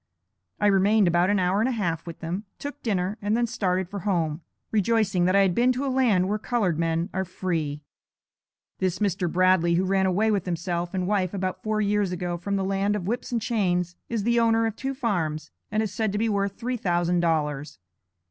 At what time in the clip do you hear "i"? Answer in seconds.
0.59-0.65, 5.35-5.41